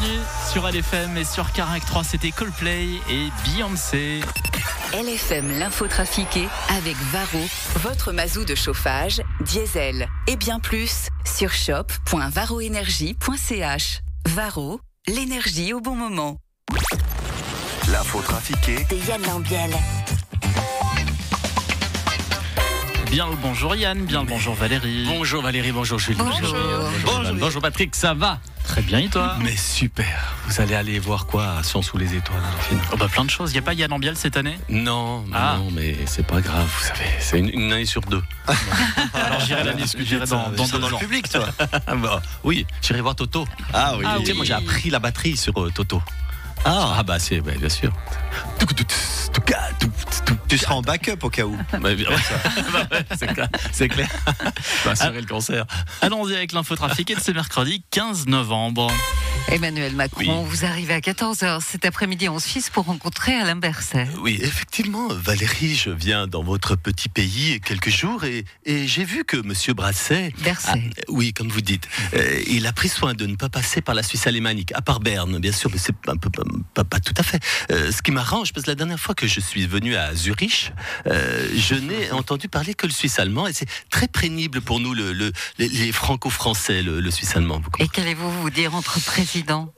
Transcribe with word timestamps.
bienvenue 0.00 0.20
sur 0.50 0.66
LFM 0.68 1.16
et 1.16 1.24
sur 1.24 1.50
Carac 1.52 1.82
3, 1.84 2.02
c'était 2.04 2.30
Coldplay 2.30 2.86
et 3.10 3.28
Beyoncé. 3.44 4.20
LFM 4.92 5.58
l'info 5.58 5.86
trafiquée 5.86 6.46
avec 6.76 6.96
Varro, 7.12 7.46
votre 7.76 8.12
mazou 8.12 8.44
de 8.44 8.54
chauffage, 8.54 9.22
diesel 9.40 10.06
et 10.26 10.36
bien 10.36 10.60
plus 10.60 11.08
sur 11.24 11.52
shop.varroénergie.ch. 11.52 14.00
Varro, 14.26 14.82
l'énergie 15.06 15.72
au 15.72 15.80
bon 15.80 15.94
moment. 15.94 16.36
L'info 17.90 18.20
trafiquée 18.20 18.84
De 18.90 18.96
Yann 19.08 19.22
Lambiel. 19.22 19.70
Bien 23.10 23.26
le 23.28 23.36
bonjour 23.36 23.74
Yann, 23.74 24.04
bien 24.04 24.20
le 24.20 24.26
bonjour 24.28 24.54
Valérie. 24.54 25.04
Bonjour 25.06 25.42
Valérie, 25.42 25.72
bonjour 25.72 25.98
Julie. 25.98 26.18
Bonjour. 26.18 26.54
Bonjour, 27.34 27.62
Patrick, 27.62 27.94
ça 27.94 28.12
va 28.14 28.38
Très 28.64 28.82
bien 28.82 28.98
et 28.98 29.08
toi 29.08 29.36
Mais 29.40 29.56
super. 29.56 30.34
Vous 30.46 30.60
allez 30.60 30.74
aller 30.74 30.98
voir 30.98 31.26
quoi 31.26 31.54
à 31.58 31.62
Sion 31.62 31.80
sous 31.80 31.96
les 31.96 32.14
étoiles 32.14 32.40
dans 32.40 32.50
le 32.56 32.62
film 32.62 32.80
Oh 32.92 32.96
bah 32.98 33.08
plein 33.10 33.24
de 33.24 33.30
choses, 33.30 33.50
il 33.50 33.54
n'y 33.54 33.58
a 33.60 33.62
pas 33.62 33.72
Yann 33.72 33.92
Ambiel 33.92 34.14
cette 34.16 34.36
année? 34.36 34.58
Non, 34.68 35.20
non, 35.22 35.32
Ah. 35.34 35.56
non, 35.58 35.70
mais 35.72 35.96
c'est 36.06 36.26
pas 36.26 36.40
grave, 36.42 36.66
vous 36.66 36.84
savez, 36.84 37.08
c'est 37.18 37.38
une, 37.38 37.48
une 37.48 37.72
année 37.72 37.86
sur 37.86 38.02
deux. 38.02 38.22
Alors 39.14 39.40
j'irai 39.40 39.64
l'année 39.64 39.84
j'irai 39.98 40.26
dans, 40.26 40.50
dans 40.50 40.66
deux 40.66 40.84
ans. 40.92 40.98
public, 40.98 41.30
toi. 41.30 41.46
Ah 41.86 41.94
bah, 41.96 42.20
oui, 42.44 42.66
j'irai 42.82 43.00
voir 43.00 43.14
Toto. 43.16 43.46
Ah 43.72 43.94
oui. 43.98 44.04
Ah 44.06 44.16
Tu 44.20 44.26
sais, 44.26 44.34
moi 44.34 44.44
j'ai 44.44 44.52
appris 44.54 44.90
la 44.90 44.98
batterie 44.98 45.36
sur 45.36 45.58
euh, 45.62 45.70
Toto. 45.74 46.02
Ah, 46.64 46.96
Ah 46.98 47.02
bah 47.04 47.18
c'est, 47.18 47.40
bah, 47.40 47.52
bien 47.58 47.68
sûr. 47.70 47.90
Tu 50.48 50.58
seras 50.58 50.74
en 50.74 50.82
backup 50.82 51.18
au 51.22 51.30
cas 51.30 51.44
où. 51.44 51.56
Bah, 51.72 51.78
Bah, 52.72 52.98
c'est 53.16 53.26
clair. 53.32 53.48
C'est 53.72 53.88
clair. 53.88 54.08
Bah, 54.84 54.92
assurer 54.92 55.20
le 55.20 55.26
concert. 55.26 55.66
Allons-y 56.00 56.34
avec 56.34 56.52
l'info 56.52 56.76
trafiquée 56.76 57.14
de 57.14 57.20
ce 57.20 57.32
mercredi 57.32 57.82
15 57.90 58.26
novembre. 58.26 58.90
Emmanuel 59.46 59.94
Macron, 59.94 60.42
vous 60.42 60.64
arrivez 60.66 60.92
à 60.92 61.00
14h 61.00 61.62
cet 61.62 61.86
après-midi 61.86 62.28
en 62.28 62.38
Suisse 62.38 62.68
pour 62.68 62.84
rencontrer 62.84 63.34
Alain 63.34 63.56
Berset. 63.56 64.06
Oui, 64.20 64.38
effectivement, 64.42 65.08
Valérie, 65.08 65.74
je 65.74 65.88
viens 65.90 66.26
dans 66.26 66.42
votre 66.42 66.76
petit 66.76 67.08
pays 67.08 67.58
quelques 67.64 67.88
jours 67.88 68.24
et, 68.24 68.44
et 68.66 68.86
j'ai 68.86 69.04
vu 69.04 69.24
que 69.24 69.38
Monsieur 69.38 69.72
Brasset, 69.72 70.34
Berset. 70.44 70.90
oui, 71.08 71.32
comme 71.32 71.48
vous 71.48 71.62
dites, 71.62 71.88
euh, 72.14 72.42
il 72.46 72.66
a 72.66 72.72
pris 72.74 72.90
soin 72.90 73.14
de 73.14 73.24
ne 73.24 73.36
pas 73.36 73.48
passer 73.48 73.80
par 73.80 73.94
la 73.94 74.02
Suisse 74.02 74.26
alémanique, 74.26 74.72
à 74.74 74.82
part 74.82 75.00
Berne, 75.00 75.38
bien 75.38 75.52
sûr, 75.52 75.70
mais 75.72 75.78
c'est 75.78 75.94
un 76.08 76.16
peu 76.16 76.28
pas, 76.74 76.84
tout 77.00 77.14
à 77.16 77.22
fait. 77.22 77.40
Euh, 77.70 77.90
ce 77.90 78.02
qui 78.02 78.10
m'arrange, 78.10 78.52
parce 78.52 78.66
que 78.66 78.70
la 78.70 78.74
dernière 78.74 79.00
fois 79.00 79.14
que 79.14 79.26
je 79.26 79.40
suis 79.40 79.66
venu 79.66 79.96
à 79.96 80.14
Zurich, 80.14 80.72
euh, 81.06 81.48
je 81.56 81.74
n'ai 81.74 82.10
entendu 82.12 82.48
parler 82.48 82.74
que 82.74 82.86
le 82.86 82.92
suisse 82.92 83.18
allemand 83.18 83.46
et 83.46 83.54
c'est 83.54 83.68
très 83.90 84.08
pénible 84.08 84.60
pour 84.60 84.78
nous, 84.78 84.92
le, 84.92 85.12
le- 85.14 85.32
les, 85.58 85.68
les 85.68 85.92
franco-français, 85.92 86.82
le, 86.82 87.00
le 87.00 87.10
suisse 87.10 87.34
allemand. 87.34 87.60
Vous 87.60 87.70
Et 87.82 87.88
qu'allez-vous 87.88 88.30
vous 88.42 88.50
dire 88.50 88.74
entre 88.74 89.00
présidents 89.00 89.27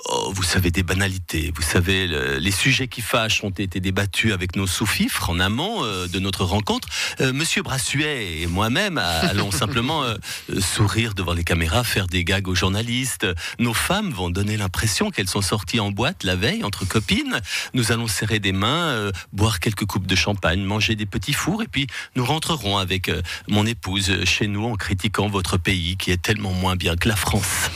Oh, 0.08 0.32
vous 0.34 0.42
savez 0.42 0.70
des 0.70 0.82
banalités. 0.82 1.52
Vous 1.54 1.62
savez, 1.62 2.06
le- 2.06 2.38
les 2.38 2.50
sujets 2.50 2.88
qui 2.88 3.00
fâchent 3.02 3.42
ont 3.42 3.50
été 3.50 3.80
débattus 3.80 4.32
avec 4.32 4.54
nos 4.56 4.66
sous-fifres 4.66 5.28
en 5.30 5.40
amont 5.40 5.84
euh, 5.84 6.06
de 6.06 6.18
notre 6.18 6.44
rencontre. 6.44 6.88
Euh, 7.20 7.32
Monsieur 7.32 7.62
Brassuet 7.62 8.40
et 8.42 8.46
moi-même 8.46 8.98
a- 8.98 9.02
allons 9.30 9.50
simplement 9.50 10.04
euh, 10.04 10.14
euh, 10.50 10.60
sourire 10.60 11.14
devant 11.14 11.32
les 11.32 11.44
caméras, 11.44 11.84
faire 11.84 12.06
des 12.06 12.24
gags 12.24 12.46
aux 12.48 12.54
journalistes. 12.54 13.26
Nos 13.58 13.74
femmes 13.74 14.10
vont 14.10 14.30
donner 14.30 14.56
l'impression 14.56 15.10
qu'elles 15.10 15.28
sont 15.28 15.42
sorties 15.42 15.80
en 15.80 15.90
boîte 15.90 16.22
la 16.24 16.36
veille 16.36 16.62
entre 16.64 16.84
copines. 16.86 17.40
Nous 17.74 17.92
allons 17.92 18.06
serrer 18.06 18.38
des 18.38 18.52
mains, 18.52 18.90
euh, 18.90 19.12
boire 19.32 19.58
quelques 19.60 19.84
coupes 19.86 20.06
de 20.06 20.16
champagne, 20.16 20.62
manger 20.62 20.94
des 20.96 21.06
petits 21.06 21.32
fours 21.32 21.62
et 21.62 21.68
puis 21.68 21.86
nous 22.14 22.24
rentrerons 22.24 22.78
avec 22.78 23.08
euh, 23.08 23.20
mon 23.48 23.66
épouse 23.66 24.10
euh, 24.10 24.24
chez 24.24 24.46
nous 24.46 24.64
en 24.64 24.76
critiquant 24.76 25.28
votre 25.28 25.56
pays 25.56 25.96
qui 25.96 26.10
est 26.12 26.22
tellement 26.22 26.52
moins 26.52 26.76
bien 26.76 26.96
que 26.96 27.08
la 27.08 27.16
France. 27.16 27.70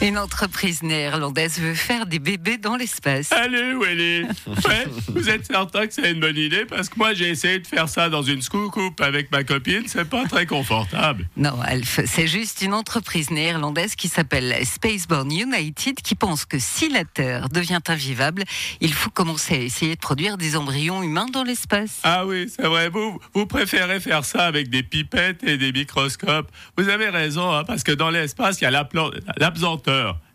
Une 0.00 0.16
entreprise 0.16 0.84
néerlandaise 0.84 1.58
veut 1.58 1.74
faire 1.74 2.06
des 2.06 2.20
bébés 2.20 2.56
dans 2.56 2.76
l'espace. 2.76 3.32
Allez, 3.32 3.74
Willy 3.74 4.22
ouais, 4.46 4.86
Vous 5.08 5.28
êtes 5.28 5.44
certain 5.46 5.88
que 5.88 5.92
c'est 5.92 6.12
une 6.12 6.20
bonne 6.20 6.36
idée 6.36 6.64
Parce 6.66 6.88
que 6.88 6.96
moi, 6.96 7.14
j'ai 7.14 7.30
essayé 7.30 7.58
de 7.58 7.66
faire 7.66 7.88
ça 7.88 8.08
dans 8.08 8.22
une 8.22 8.40
scoucoupe 8.40 9.00
avec 9.00 9.32
ma 9.32 9.42
copine. 9.42 9.82
C'est 9.88 10.08
pas 10.08 10.24
très 10.26 10.46
confortable. 10.46 11.26
Non, 11.36 11.60
Alf, 11.62 11.98
c'est 12.06 12.28
juste 12.28 12.62
une 12.62 12.74
entreprise 12.74 13.32
néerlandaise 13.32 13.96
qui 13.96 14.06
s'appelle 14.06 14.54
Spaceborne 14.64 15.32
United 15.32 15.96
qui 15.96 16.14
pense 16.14 16.44
que 16.44 16.60
si 16.60 16.88
la 16.90 17.04
Terre 17.04 17.48
devient 17.48 17.80
invivable, 17.88 18.44
il 18.80 18.94
faut 18.94 19.10
commencer 19.10 19.54
à 19.54 19.58
essayer 19.58 19.96
de 19.96 20.00
produire 20.00 20.36
des 20.38 20.54
embryons 20.54 21.02
humains 21.02 21.26
dans 21.26 21.42
l'espace. 21.42 21.98
Ah 22.04 22.24
oui, 22.24 22.48
c'est 22.54 22.66
vrai. 22.68 22.88
Vous, 22.88 23.18
vous 23.34 23.46
préférez 23.46 23.98
faire 23.98 24.24
ça 24.24 24.44
avec 24.44 24.70
des 24.70 24.84
pipettes 24.84 25.42
et 25.42 25.56
des 25.56 25.72
microscopes. 25.72 26.52
Vous 26.76 26.88
avez 26.88 27.08
raison, 27.08 27.52
hein, 27.52 27.64
parce 27.64 27.82
que 27.82 27.90
dans 27.90 28.10
l'espace, 28.10 28.60
il 28.60 28.64
y 28.64 28.66
a 28.68 28.70
l'aplan- 28.70 29.10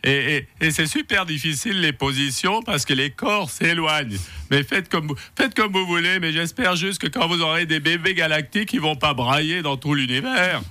Et, 0.03 0.35
et- 0.35 0.47
et 0.61 0.71
c'est 0.71 0.85
super 0.87 1.25
difficile 1.25 1.79
les 1.79 1.93
positions 1.93 2.61
parce 2.61 2.83
que 2.85 2.93
les 2.93 3.09
corps 3.11 3.49
s'éloignent. 3.49 4.17
Mais 4.51 4.63
faites 4.63 4.89
comme, 4.89 5.07
vous- 5.07 5.15
faites 5.37 5.53
comme 5.55 5.71
vous 5.71 5.85
voulez, 5.85 6.19
mais 6.19 6.31
j'espère 6.33 6.75
juste 6.75 6.99
que 7.01 7.07
quand 7.07 7.27
vous 7.27 7.41
aurez 7.41 7.65
des 7.65 7.79
bébés 7.79 8.13
galactiques, 8.13 8.73
ils 8.73 8.81
vont 8.81 8.95
pas 8.97 9.13
brailler 9.13 9.61
dans 9.61 9.77
tout 9.77 9.93
l'univers. 9.93 10.61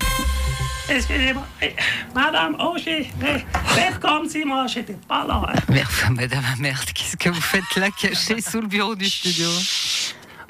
Excusez-moi, 0.89 1.47
eh, 1.63 1.75
Madame 2.15 2.57
Auger, 2.61 3.09
eh, 3.25 3.39
faites 3.69 3.99
comme 4.01 4.29
si 4.29 4.45
moi 4.45 4.67
j'étais 4.67 4.97
pas 5.09 5.25
là. 5.27 5.43
hein. 5.49 5.75
Enfin, 5.81 6.11
Madame 6.11 6.45
Amert, 6.55 6.85
qu'est-ce 6.93 7.17
que 7.17 7.29
vous 7.31 7.41
faites 7.41 7.77
là 7.77 7.89
caché 7.91 8.41
sous 8.41 8.61
le 8.61 8.67
bureau 8.67 8.95
du 8.97 9.09
studio? 9.09 9.49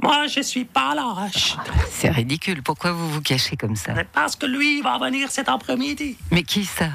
Moi 0.03 0.26
je 0.26 0.41
suis 0.41 0.64
pas 0.64 0.94
là. 0.97 1.14
hein. 1.16 1.28
C'est 1.91 2.09
ridicule, 2.10 2.62
pourquoi 2.62 2.91
vous 2.93 3.09
vous 3.10 3.20
cachez 3.20 3.56
comme 3.56 3.76
ça? 3.76 3.93
Parce 4.12 4.34
que 4.34 4.47
lui 4.47 4.78
il 4.78 4.82
va 4.82 4.99
venir 4.99 5.31
cet 5.31 5.49
après-midi. 5.49 6.16
Mais 6.32 6.43
qui 6.43 6.64
ça? 6.64 6.88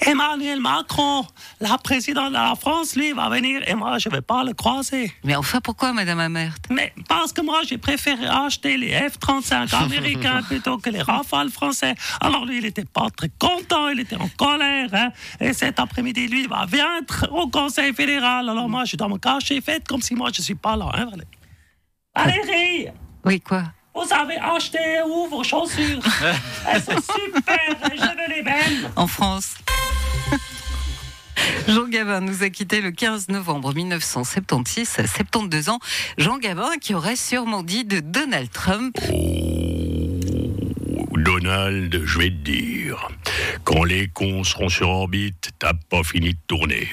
Emmanuel 0.00 0.60
Macron, 0.60 1.26
la 1.60 1.76
présidente 1.78 2.28
de 2.28 2.34
la 2.34 2.54
France, 2.54 2.94
lui 2.96 3.12
va 3.12 3.28
venir 3.28 3.62
et 3.66 3.74
moi 3.74 3.98
je 3.98 4.08
vais 4.08 4.20
pas 4.20 4.44
le 4.44 4.52
croiser. 4.54 5.12
Mais 5.24 5.34
enfin, 5.34 5.60
pourquoi 5.60 5.92
Madame 5.92 6.20
Amert? 6.20 6.54
Mais 6.70 6.92
parce 7.08 7.32
que 7.32 7.40
moi 7.40 7.60
j'ai 7.66 7.78
préféré 7.78 8.26
acheter 8.26 8.76
les 8.76 8.92
F-35 8.92 9.74
américains 9.84 10.42
plutôt 10.42 10.78
que 10.78 10.90
les 10.90 11.02
Rafales 11.02 11.50
français. 11.50 11.94
Alors 12.20 12.44
lui 12.46 12.58
il 12.58 12.66
était 12.66 12.84
pas 12.84 13.08
très 13.16 13.30
content, 13.38 13.88
il 13.88 14.00
était 14.00 14.16
en 14.16 14.28
colère. 14.36 14.88
hein. 14.92 15.10
Et 15.40 15.52
cet 15.52 15.80
après-midi 15.80 16.28
lui 16.28 16.42
il 16.42 16.48
va 16.48 16.64
venir 16.66 16.86
au 17.32 17.48
Conseil 17.48 17.92
fédéral. 17.92 18.48
Alors 18.48 18.68
moi 18.68 18.84
je 18.84 18.96
dois 18.96 19.08
me 19.08 19.18
cacher, 19.18 19.60
faites 19.60 19.86
comme 19.88 20.02
si 20.02 20.14
moi 20.14 20.30
je 20.32 20.42
suis 20.42 20.54
pas 20.54 20.76
là. 20.76 20.90
Hein, 20.94 21.06
Valérie. 21.06 21.26
Valérie 22.16 22.88
Oui, 23.24 23.40
quoi? 23.40 23.64
Vous 23.94 24.12
avez 24.12 24.36
acheté 24.36 24.78
où 25.08 25.26
vos 25.28 25.42
chaussures 25.42 26.00
Elles 26.68 26.82
sont 26.82 26.92
super, 26.92 27.58
je 27.96 28.00
veux 28.00 28.34
les 28.36 28.42
mêmes. 28.42 28.88
en 28.94 29.06
France. 29.08 29.54
Jean 31.68 31.88
Gabin 31.88 32.20
nous 32.20 32.42
a 32.42 32.50
quittés 32.50 32.80
le 32.80 32.90
15 32.90 33.28
novembre 33.28 33.74
1976 33.74 34.96
à 34.98 35.06
72 35.06 35.68
ans. 35.68 35.78
Jean 36.16 36.38
Gabin 36.38 36.70
qui 36.80 36.94
aurait 36.94 37.16
sûrement 37.16 37.62
dit 37.62 37.84
de 37.84 38.00
Donald 38.00 38.50
Trump 38.50 38.96
Donald, 41.24 42.02
je 42.04 42.18
vais 42.18 42.30
te 42.30 42.50
dire, 42.50 43.08
quand 43.64 43.84
les 43.84 44.08
cons 44.08 44.44
seront 44.44 44.68
sur 44.68 44.88
orbite, 44.88 45.50
t'as 45.58 45.74
pas 45.90 46.02
fini 46.02 46.30
de 46.30 46.38
tourner. 46.46 46.88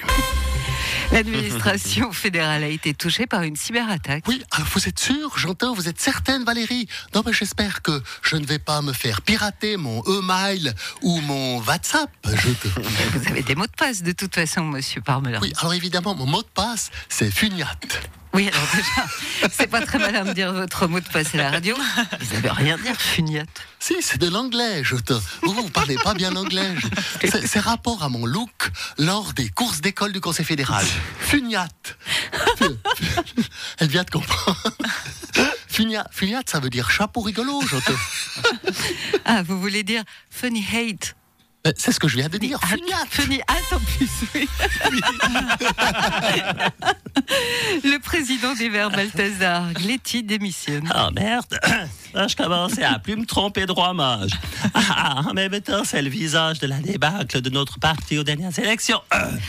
L'administration 1.12 2.12
fédérale 2.12 2.64
a 2.64 2.68
été 2.68 2.94
touchée 2.94 3.26
par 3.26 3.42
une 3.42 3.56
cyberattaque. 3.56 4.24
Oui, 4.26 4.42
alors 4.52 4.68
vous 4.72 4.88
êtes 4.88 4.98
sûr, 4.98 5.36
j'entends, 5.36 5.74
vous 5.74 5.88
êtes 5.88 6.00
certaine, 6.00 6.44
Valérie? 6.44 6.88
Non, 7.14 7.22
mais 7.24 7.32
j'espère 7.32 7.82
que 7.82 8.02
je 8.22 8.36
ne 8.36 8.46
vais 8.46 8.58
pas 8.58 8.82
me 8.82 8.92
faire 8.92 9.22
pirater 9.22 9.76
mon 9.76 10.02
e-mail 10.02 10.74
ou 11.02 11.20
mon 11.20 11.62
WhatsApp. 11.62 12.10
Je 12.24 12.50
te... 12.50 12.68
Vous 13.16 13.28
avez 13.28 13.42
des 13.42 13.54
mots 13.54 13.66
de 13.66 13.72
passe 13.76 14.02
de 14.02 14.12
toute 14.12 14.34
façon, 14.34 14.64
monsieur 14.64 15.00
Parmelin. 15.00 15.38
Oui, 15.40 15.52
alors 15.58 15.74
évidemment, 15.74 16.14
mon 16.14 16.26
mot 16.26 16.42
de 16.42 16.48
passe, 16.48 16.90
c'est 17.08 17.30
Fugnat. 17.30 17.76
Oui, 18.36 18.50
alors 18.52 18.68
déjà, 18.74 19.50
c'est 19.50 19.66
pas 19.66 19.80
très 19.80 19.98
malin 19.98 20.26
de 20.26 20.32
dire 20.34 20.52
votre 20.52 20.86
mot 20.88 21.00
de 21.00 21.08
passe 21.08 21.34
à 21.34 21.38
la 21.38 21.50
radio. 21.50 21.74
Vous 22.20 22.36
avez 22.36 22.50
rien 22.50 22.76
dire, 22.76 22.94
Fugnat. 22.94 23.44
Si, 23.78 23.94
c'est 24.02 24.18
de 24.18 24.28
l'anglais, 24.28 24.82
je 24.84 24.96
te... 24.96 25.14
Vous, 25.42 25.54
vous 25.54 25.70
parlez 25.70 25.94
pas 25.94 26.12
bien 26.12 26.36
anglais. 26.36 26.74
c'est 27.24 27.60
rapport 27.60 28.02
à 28.02 28.10
mon 28.10 28.26
look 28.26 28.70
lors 28.98 29.32
des 29.32 29.48
courses 29.48 29.80
d'école 29.80 30.12
du 30.12 30.20
Conseil 30.20 30.44
fédéral. 30.44 30.75
Fugnat. 30.84 31.68
Elle 33.78 33.88
vient 33.88 34.04
de 34.04 34.10
comprendre. 34.10 34.56
Fugnat, 35.68 36.06
Fugnat, 36.10 36.42
ça 36.46 36.60
veut 36.60 36.70
dire 36.70 36.90
chapeau 36.90 37.20
rigolo, 37.20 37.60
je 37.68 37.76
te... 37.76 37.92
Ah, 39.24 39.42
vous 39.42 39.60
voulez 39.60 39.82
dire 39.82 40.02
funny 40.30 40.64
hate 40.72 41.14
Euh, 41.66 41.72
C'est 41.76 41.92
ce 41.92 42.00
que 42.00 42.08
je 42.08 42.16
viens 42.16 42.28
de 42.28 42.38
dire, 42.38 42.58
Fugnat. 42.60 43.04
Funny 43.10 43.40
hate 43.48 43.72
en 43.72 43.80
plus, 43.80 44.08
oui. 44.34 44.48
Le 47.84 47.98
président 47.98 48.54
des 48.54 48.68
Verts, 48.68 48.90
Balthazar 48.90 49.72
Gletti, 49.74 50.22
démissionne. 50.22 50.88
Ah 50.94 51.10
merde, 51.12 51.58
là 52.16 52.26
je 52.28 52.34
commençais 52.34 52.82
à 52.82 52.98
plus 52.98 53.16
me 53.16 53.26
tromper 53.26 53.66
de 53.66 53.72
roi 53.72 53.92
mage. 53.92 54.30
Ah, 54.74 55.22
en 55.28 55.34
même 55.34 55.60
temps, 55.60 55.82
c'est 55.84 56.00
le 56.00 56.08
visage 56.08 56.58
de 56.58 56.66
la 56.66 56.78
débâcle 56.78 57.40
de 57.40 57.50
notre 57.50 57.78
parti 57.78 58.18
aux 58.18 58.24
dernières 58.24 58.58
élections. 58.58 59.00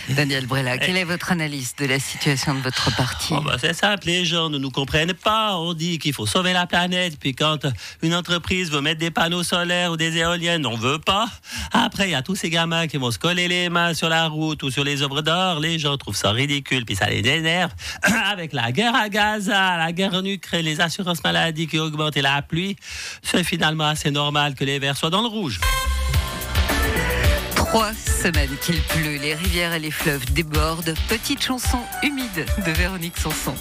Daniel 0.10 0.46
Brella, 0.46 0.78
quelle 0.78 0.98
est 0.98 1.06
votre 1.06 1.32
analyse 1.32 1.76
de 1.78 1.86
la 1.86 2.00
situation 2.00 2.54
de 2.54 2.60
votre 2.60 2.96
parti? 2.96 3.34
Oh, 3.36 3.42
bah, 3.42 3.56
c'est 3.60 3.74
simple, 3.74 4.08
les 4.08 4.26
gens 4.26 4.50
ne 4.50 4.58
nous 4.58 4.70
comprennent 4.70 5.14
pas. 5.14 5.58
On 5.58 5.74
dit 5.74 5.98
qu'il 6.00 6.14
faut 6.14 6.26
sauver 6.26 6.54
la 6.54 6.68
planète, 6.68 7.18
puis 7.20 7.34
quand 7.34 7.66
une 8.02 8.14
entreprise 8.14 8.70
veut 8.70 8.82
mettre 8.82 9.00
des 9.00 9.12
panneaux 9.12 9.44
solaires 9.44 9.92
ou 9.92 9.98
des 9.98 10.18
éoliennes, 10.18 10.66
on 10.66 10.76
veut 10.76 11.00
pas. 11.00 11.28
Après 11.72 12.10
il 12.10 12.12
y 12.12 12.16
a 12.16 12.22
tous 12.22 12.36
ces 12.36 12.50
gamins 12.50 12.88
qui 12.88 12.98
vont 12.98 13.12
se 13.12 13.20
coller 13.20 13.48
les 13.48 13.70
mains 13.70 13.94
sur 13.94 14.10
la 14.10 14.28
route 14.28 14.62
ou 14.64 14.72
sur 14.72 14.84
les 14.84 15.02
œuvres 15.02 15.22
d'or. 15.22 15.60
Les 15.60 15.80
gens 15.80 15.96
trouvent 15.98 16.16
ça 16.16 16.32
ridicule, 16.32 16.86
puis 16.86 16.96
ça 16.96 17.10
les 17.10 17.26
énerve. 17.28 17.72
Avec 18.32 18.52
la 18.52 18.72
guerre 18.72 18.96
à 18.96 19.08
Gaza, 19.08 19.78
la 19.78 19.92
guerre 19.94 20.14
en 20.14 20.26
Ukraine, 20.26 20.66
les 20.66 20.82
assurances 20.82 21.24
maladie 21.24 21.68
qui 21.68 21.80
augmentent 21.80 22.18
et 22.18 22.22
la 22.22 22.42
pluie, 22.42 22.57
c'est 23.22 23.44
finalement 23.44 23.88
assez 23.88 24.12
normal 24.12 24.56
que 24.56 24.64
les 24.64 24.80
verts 24.80 24.98
soient 24.98 25.10
dans 25.10 25.22
le 25.22 25.28
rouge. 25.28 25.60
Trois 27.56 27.92
semaines 27.94 28.56
qu'il 28.62 28.82
pleut, 28.82 29.18
les 29.18 29.36
rivières 29.36 29.74
et 29.74 29.80
les 29.80 29.92
fleuves 29.92 30.26
débordent. 30.34 30.94
Petite 31.10 31.44
chanson 31.44 31.80
humide 32.04 32.46
de 32.66 32.72
Véronique 32.72 33.18
Sanson. 33.18 33.54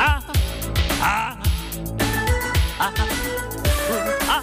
Ah, 0.00 0.18
ah, 1.02 1.36
ah, 2.80 2.92
ah, 4.28 4.42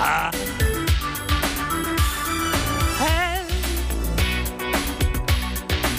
ah, 0.00 0.30
ah. 0.30 0.30
Elle, 3.00 3.46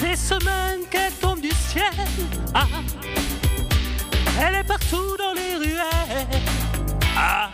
des 0.08 0.16
semaines 0.16 0.80
qu'elle 0.90 1.12
tombe 1.14 1.40
du 1.40 1.50
ciel. 1.68 1.84
Ah, 2.54 2.66
elle 4.40 4.54
est 4.54 4.64
partout 4.64 5.16
dans 5.18 5.34
les 5.34 5.56
ruelles. 5.56 6.26
Ah, 7.16 7.50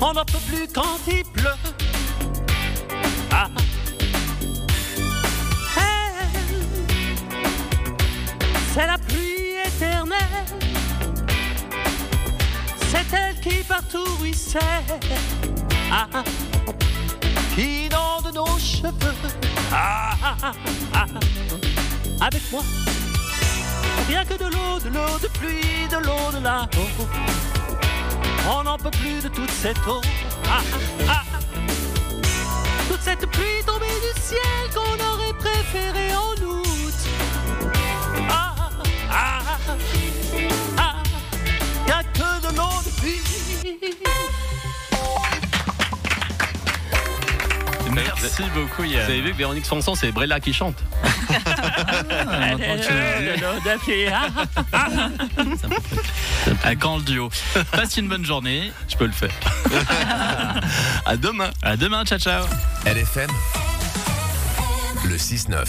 on 0.00 0.12
n'en 0.12 0.24
peut 0.24 0.38
plus 0.46 0.66
quand 0.74 0.98
il 1.06 1.24
pleut. 1.24 1.50
Ah, 3.30 3.48
c'est 8.74 8.86
la 8.86 8.98
pluie 8.98 9.54
éternelle. 9.66 10.44
C'est 12.88 13.12
elle 13.12 13.40
qui 13.40 13.62
partout 13.64 14.04
ruisselle. 14.20 14.62
Ah, 15.90 16.06
qui 17.54 17.86
inonde 17.86 18.34
nos 18.34 18.58
cheveux. 18.58 18.92
Ah, 19.72 20.10
ah, 20.22 20.36
ah, 20.42 20.52
ah. 20.94 21.06
avec 22.26 22.42
moi, 22.50 22.62
rien 24.08 24.24
que 24.24 24.34
de 24.34 24.44
l'eau, 24.44 24.78
de 24.84 24.88
l'eau 24.88 25.18
de 25.22 25.28
pluie, 25.28 25.88
de 25.90 25.96
l'eau 26.04 26.32
de 26.32 26.42
là-haut. 26.42 27.06
On 28.48 28.62
n'en 28.62 28.78
peut 28.78 28.90
plus 28.90 29.22
de 29.22 29.28
toute 29.28 29.50
cette 29.50 29.78
eau. 29.88 30.00
Ah, 30.48 30.60
ah, 31.08 31.22
toute 32.88 33.00
cette 33.02 33.26
pluie 33.30 33.62
tombée 33.66 33.86
du 33.86 34.20
ciel 34.20 34.40
qu'on 34.74 34.80
aurait 35.12 35.34
préféré 35.34 36.14
en 36.14 36.32
août. 36.44 36.65
Merci 48.26 48.42
beaucoup, 48.54 48.82
Vous 48.82 48.88
Yann. 48.88 49.04
avez 49.04 49.20
vu 49.20 49.30
que 49.32 49.36
Véronique 49.36 49.66
Sanson, 49.66 49.94
c'est 49.94 50.10
Brella 50.10 50.40
qui 50.40 50.52
chante. 50.52 50.76
Elle 52.10 52.60
est 52.60 53.36
de 53.36 53.40
l'eau 53.40 53.60
de 53.64 53.78
pluie. 53.78 54.06
Ah, 54.12 54.28
ah, 56.64 56.74
quand 56.76 56.96
le 56.96 57.02
duo 57.04 57.30
Passe 57.70 57.96
une 57.96 58.08
bonne 58.08 58.24
journée. 58.24 58.72
Je 58.88 58.96
peux 58.96 59.06
le 59.06 59.12
faire. 59.12 59.30
à 61.06 61.16
demain. 61.16 61.50
À 61.62 61.76
demain, 61.76 62.04
ciao 62.04 62.18
ciao. 62.18 62.44
LFM, 62.84 63.30
le 65.04 65.16
6-9. 65.16 65.64